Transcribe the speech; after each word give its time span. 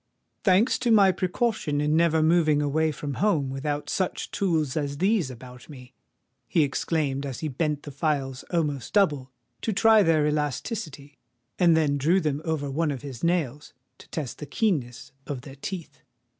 "Thanks 0.43 0.79
to 0.79 0.89
my 0.89 1.11
precaution 1.11 1.79
in 1.79 1.95
never 1.95 2.23
moving 2.23 2.59
away 2.59 2.91
from 2.91 3.13
home 3.21 3.51
without 3.51 3.87
such 3.87 4.31
tools 4.31 4.75
as 4.75 4.97
these 4.97 5.29
about 5.29 5.69
me!" 5.69 5.93
he 6.47 6.63
exclaimed, 6.63 7.23
as 7.23 7.41
he 7.41 7.47
bent 7.47 7.83
the 7.83 7.91
files 7.91 8.43
almost 8.49 8.93
double 8.93 9.31
to 9.61 9.71
try 9.71 10.01
their 10.01 10.25
elasticity, 10.25 11.19
and 11.59 11.77
then 11.77 11.99
drew 11.99 12.19
them 12.19 12.41
over 12.43 12.71
one 12.71 12.89
of 12.89 13.03
his 13.03 13.23
nails 13.23 13.75
to 13.99 14.09
test 14.09 14.39
the 14.39 14.47
keenness 14.47 15.11
of 15.27 15.41
their 15.41 15.55
teeth. 15.57 16.01